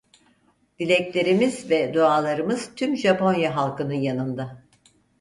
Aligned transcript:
Dileklerimiz 0.79 1.69
ve 1.69 1.93
dualarımız 1.93 2.75
tüm 2.75 2.97
Japonya 2.97 3.55
halkının 3.55 3.93
yanında. 3.93 4.63